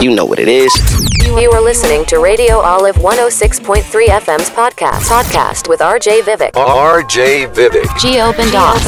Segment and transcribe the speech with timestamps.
[0.00, 0.72] You know what it is.
[1.24, 5.08] You are listening to Radio Olive 106.3 FM's podcast.
[5.08, 6.52] Podcast with RJ Vivek.
[6.52, 7.98] RJ Vivek.
[7.98, 8.80] G opened off.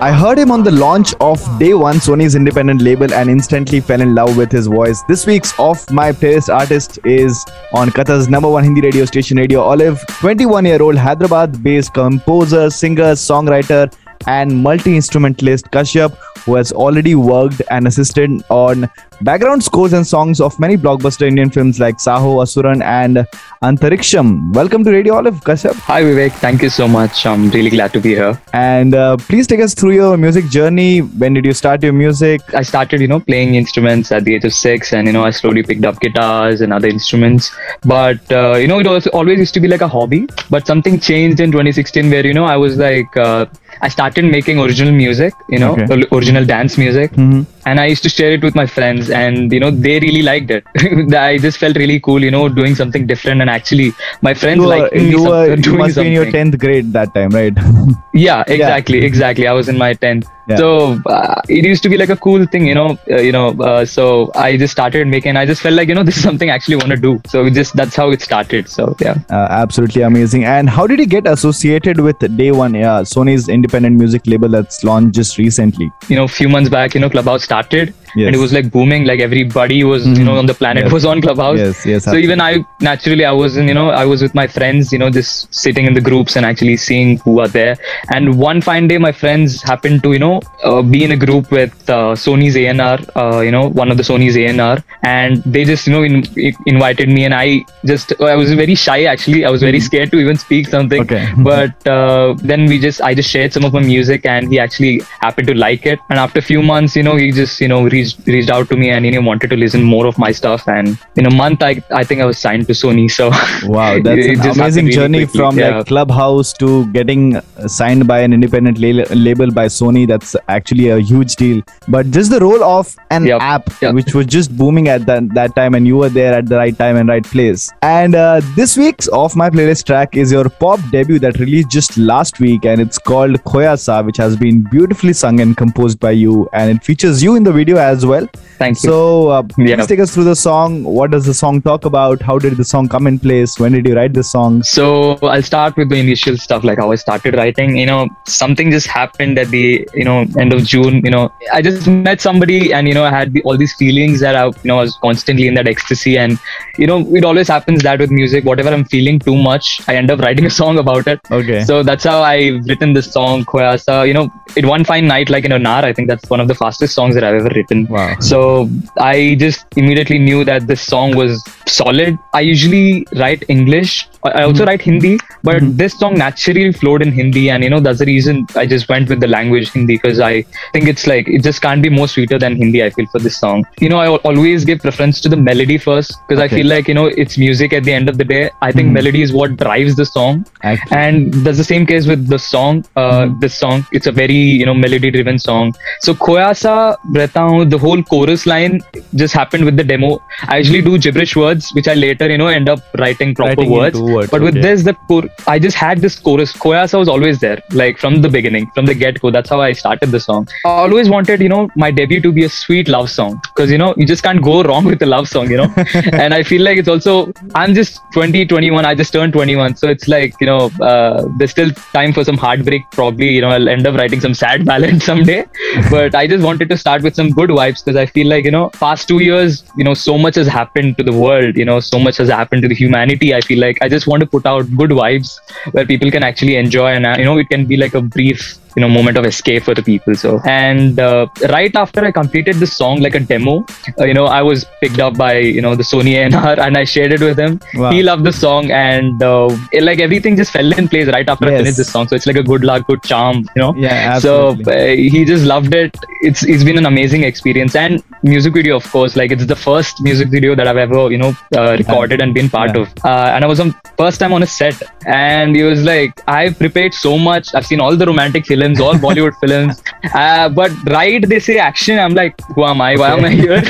[0.00, 4.00] I heard him on the launch of Day One, Sony's independent label, and instantly fell
[4.00, 5.02] in love with his voice.
[5.08, 9.60] This week's Off My Playlist artist is on Qatar's number one Hindi radio station, Radio
[9.60, 10.04] Olive.
[10.20, 13.92] 21 year old Hyderabad based composer, singer, songwriter,
[14.26, 16.16] and multi instrumentalist Kashyap,
[16.46, 18.88] who has already worked and assisted on
[19.22, 23.16] background scores and songs of many blockbuster Indian films like Saaho, Asuran, and
[23.62, 24.54] Antariksham.
[24.54, 25.74] Welcome to Radio Olive, Kashyap.
[25.90, 27.26] Hi Vivek, thank you so much.
[27.26, 28.40] I'm really glad to be here.
[28.52, 31.00] And uh, please take us through your music journey.
[31.00, 32.40] When did you start your music?
[32.54, 35.30] I started, you know, playing instruments at the age of six, and you know, I
[35.30, 37.50] slowly picked up guitars and other instruments.
[37.84, 40.28] But uh, you know, it was always used to be like a hobby.
[40.48, 43.46] But something changed in 2016, where you know, I was like, uh,
[43.82, 46.02] I started making original music, you know, Okay.
[46.12, 47.46] original dance music, Mhm.
[47.66, 50.50] and I used to share it with my friends, and you know, they really liked
[50.50, 50.64] it.
[51.22, 53.92] I just felt really cool, you know, doing something different, and actually,
[54.22, 57.30] my friends You, me you, were, you must be in your 10th grade that time,
[57.30, 57.52] right?
[58.14, 59.46] Yeah, exactly, exactly.
[59.46, 60.56] I was in my tenth, Yeah.
[60.56, 62.98] so uh, it used to be like a cool thing, you know.
[63.10, 65.36] Uh, you know, uh, so I just started making.
[65.36, 67.20] I just felt like you know this is something I actually want to do.
[67.26, 68.68] So just that's how it started.
[68.68, 69.16] So yeah.
[69.28, 70.44] Uh, absolutely amazing.
[70.44, 74.84] And how did you get associated with Day One, yeah, Sony's independent music label that's
[74.84, 75.90] launched just recently?
[76.08, 78.26] you know, a few months back, you know, Clubhouse started Yes.
[78.28, 79.04] and it was like booming.
[79.04, 80.92] Like everybody was, you know, on the planet Yes.
[80.92, 81.58] was on Clubhouse.
[81.58, 84.46] Yes, yes, So even I, naturally, I was in, you know, I was with my
[84.46, 87.76] friends, you know, just sitting in the groups and actually seeing who are there.
[88.14, 91.50] And one fine day, my friends happened to, you know, uh, be in a group
[91.50, 95.86] with uh, Sony's A&R, uh, you know, one of the Sony's A&R, and they just,
[95.86, 99.44] you know, in, i- invited me, and I just, I was very shy actually.
[99.44, 101.02] I was very scared to even speak something.
[101.02, 101.26] Okay.
[101.38, 105.00] but uh, then we just, I just shared some of my music, and he actually
[105.20, 105.98] happened to like it.
[106.10, 108.76] And after a few months, you know, he just, you know, reached reached out to
[108.76, 110.66] me, and you know, wanted to listen more of my stuff.
[110.68, 113.10] And in a month, I, I think I was signed to Sony.
[113.10, 113.30] So
[113.68, 115.38] Wow, that's an amazing really journey quickly.
[115.40, 115.76] from Yeah.
[115.78, 120.06] like Clubhouse to getting uh, signed by an independent la- label by Sony.
[120.06, 121.62] That's actually a huge deal.
[121.88, 123.94] But just the role of an Yep, app, yep.
[123.94, 126.76] which was just booming at that, that time, and you were there at the right
[126.76, 127.70] time and right place.
[127.82, 131.96] And uh, this week's Off My Playlist track is your pop debut that released just
[131.96, 136.10] last week, and it's called Khoya Sa, which has been beautifully sung and composed by
[136.10, 138.28] you, and it features you in the video as well.
[138.58, 138.90] thank you.
[138.90, 140.84] So, uh, please take us through the song.
[140.84, 142.20] What does the song talk about?
[142.22, 143.58] How did the song come in place?
[143.58, 144.62] When did you write the song?
[144.62, 147.76] So I'll start with the initial stuff, like how I started writing.
[147.76, 151.02] You know, something just happened at the you know end of June.
[151.04, 154.20] You know, I just met somebody, and you know, I had the, all these feelings
[154.20, 156.38] that I you know I was constantly in that ecstasy, and
[156.78, 160.10] you know, it always happens that with music, whatever I'm feeling too much, I end
[160.10, 161.20] up writing a song about it.
[161.30, 161.64] Okay.
[161.64, 164.02] So that's how I've written this song, Khoya Sa.
[164.02, 166.48] You know, it one fine night, like in an hour, I think that's one of
[166.48, 167.75] the fastest songs that I've ever written.
[167.84, 168.16] Wow.
[168.20, 172.18] So I just immediately knew that this song was solid.
[172.34, 174.08] I usually write English.
[174.24, 174.68] I also hmm.
[174.68, 175.76] write Hindi, but hmm.
[175.76, 179.08] this song naturally flowed in Hindi, and you know that's the reason I just went
[179.08, 180.42] with the language Hindi because I
[180.72, 182.82] think it's like it just can't be more sweeter than Hindi.
[182.82, 183.64] I feel for this song.
[183.78, 186.94] You know, I always give preference to the melody first because I feel like you
[186.94, 188.50] know it's music at the end of the day.
[188.62, 188.94] I think hmm.
[188.94, 190.96] melody is what drives the song, Actually.
[190.96, 192.84] and that's the same case with the song.
[192.96, 195.74] Uh, This song, it's a very you know melody-driven song.
[196.00, 198.80] So Khoya Sa Rehta Hoon, the whole chorus line
[199.14, 200.22] just happened with the demo.
[200.48, 203.70] I usually do gibberish words, which I later you know end up writing proper Writing
[203.70, 204.00] words.
[204.00, 206.52] words, But with this, the chor- I just had this chorus.
[206.52, 209.30] Khoya Sa was always there, like from the beginning, from the get-go.
[209.30, 210.48] That's how I started the song.
[210.64, 213.78] I always wanted you know my debut to be a sweet love song because you
[213.78, 215.72] know you just can't go wrong with a love song, you know.
[216.24, 218.84] and I feel like it's also I'm just 20, 21.
[218.84, 222.36] I just turned 21, so it's like you know uh, there's still time for some
[222.36, 222.82] heartbreak.
[222.92, 225.44] Probably you know I'll end up writing some sad ballad someday.
[225.90, 228.50] but I just wanted to start with some good vibes because I feel like you
[228.56, 231.56] know past two years you know so much has happened to the world.
[231.56, 233.34] You know so much has happened to the humanity.
[233.34, 235.38] I feel like I just want to put out good vibes
[235.72, 238.58] where people can actually enjoy and uh, you know it can be like a brief
[238.76, 240.30] you know moment of escape for the people so.
[240.44, 241.26] And uh,
[241.56, 243.54] right after i completed the song like a demo
[244.00, 246.84] uh, you know i was picked up by you know the sony A&R and i
[246.84, 247.60] shared it with him.
[247.74, 247.90] Wow.
[247.90, 251.46] he loved the song and uh, it, like everything just fell in place right after
[251.46, 252.06] i finished this song.
[252.08, 253.72] So it's like a good luck good charm you know.
[253.76, 255.08] Yeah, so absolutely.
[255.08, 255.96] uh, he just loved it.
[256.28, 257.74] It's it's been an amazing experience.
[257.84, 261.18] And music video of course like it's the first music video that i've ever you
[261.22, 262.82] know uh, recorded and been part Yeah.
[262.82, 262.88] of.
[263.04, 264.82] Uh, and i was on first time on a set.
[265.06, 267.54] And he was like i've prepared so much.
[267.54, 269.82] I've seen all the romantic films films, all Bollywood films.
[270.14, 271.98] Uh, but right, they say action.
[271.98, 272.96] I'm like, who am I?
[272.96, 273.64] Why am I here?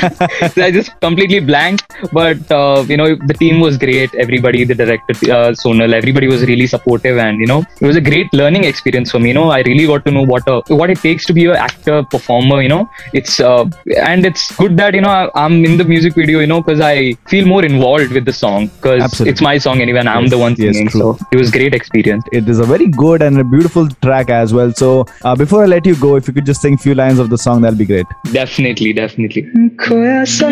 [0.55, 1.81] so I just completely blank.
[2.11, 4.13] But uh, you know, the team was great.
[4.15, 8.01] Everybody, the director, uh, Sonal, everybody was really supportive, and you know, it was a
[8.01, 9.29] great learning experience for me.
[9.29, 11.55] You know, I really got to know what a, what it takes to be an
[11.67, 12.61] actor, performer.
[12.61, 13.65] You know, it's uh,
[14.11, 16.39] and it's good that you know I, I'm in the music video.
[16.39, 19.99] You know, because I feel more involved with the song because it's my song anyway,
[20.05, 20.87] and I'm Yes, the one singing.
[20.95, 21.01] true.
[21.01, 22.23] so it was great experience.
[22.41, 24.71] It is a very good and a beautiful track as well.
[24.83, 24.86] So
[25.23, 27.29] uh, before I let you go, if you could just sing a few lines of
[27.29, 28.05] the song, that'll be great.
[28.33, 29.43] Definitely, definitely.
[29.83, 30.49] खोया सा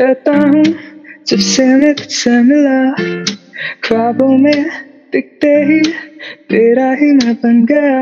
[0.00, 0.64] रहता हूँ
[1.28, 2.78] जब से मैं तुझसे मिला
[3.84, 4.64] ख्वाबों में
[5.12, 5.80] दिखते ही
[6.50, 8.00] तेरा ही मैं बन गया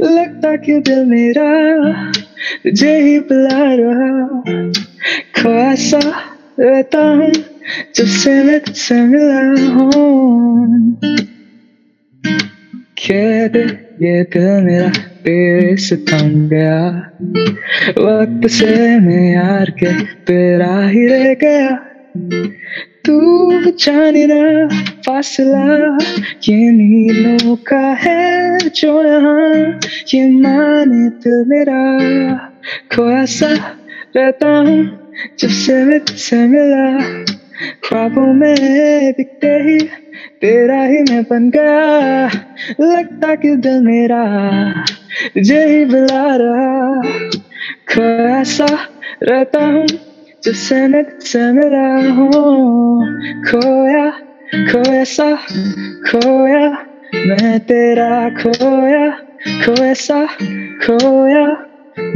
[0.00, 1.48] लगता कि दिल मेरा
[2.64, 4.10] तुझे ही बुला रहा
[5.40, 6.00] खोया सा
[6.60, 7.32] रहता हूँ
[7.96, 9.40] जब से मैं तुझसे मिला
[9.74, 11.33] हूँ
[13.04, 13.56] खेद
[14.02, 14.88] ये दिल मेरा
[15.24, 16.76] तेरे से थम गया
[17.98, 19.92] वक्त से मैं यार के
[20.24, 21.68] तेरा ही रह गया।
[23.04, 23.16] तू
[23.70, 24.68] जाने ना
[25.06, 25.98] फासला
[26.48, 29.80] ये नीलों का है जो यहाँ,
[30.14, 31.80] ये माने दिल मेरा।
[32.96, 33.52] खोया सा
[34.16, 34.78] रहता हूँ
[35.38, 36.86] जब से मैं तुझसे मिला,
[37.84, 38.54] ख्वाबों में
[39.12, 39.78] दिखते ही
[40.44, 42.26] तेरा ही मैं बन गया।
[42.80, 44.24] लगता कि दिल मेरा
[45.34, 47.02] तुझे ही बुला रहा।
[47.94, 48.66] खोया सा
[49.22, 49.86] रहता हूँ
[50.44, 53.06] जब से मैं तुझसे मिला हूँ।
[53.42, 54.10] खोया
[54.72, 55.36] खोया सा
[56.10, 56.68] खोया,
[57.26, 59.10] मैं तेरा खोया।
[59.64, 60.26] खोया सा
[60.86, 61.46] खोया,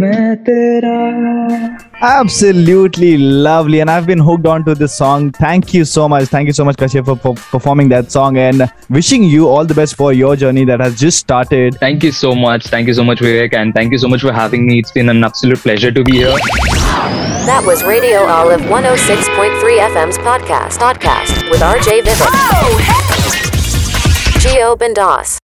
[0.00, 0.98] मैं तेरा।
[2.00, 5.32] Absolutely lovely, and I've been hooked on to this song.
[5.32, 6.28] Thank you so much.
[6.28, 9.74] Thank you so much, Kashyap, for, for performing that song, and wishing you all the
[9.74, 11.74] best for your journey that has just started.
[11.80, 12.66] Thank you so much.
[12.68, 14.78] Thank you so much, Vivek, and thank you so much for having me.
[14.78, 16.36] It's been an absolute pleasure to be here.
[17.48, 20.78] That was Radio Olive 106.3 FM's podcast.
[20.78, 23.08] Podcast with RJ Vivek.
[24.38, 25.38] Jiyo Bindaas.